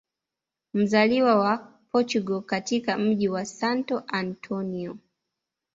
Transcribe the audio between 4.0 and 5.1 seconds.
Antonio